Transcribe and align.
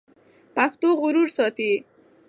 پښتو 0.55 0.87
غرور 1.01 1.27
ساتي. 1.37 1.71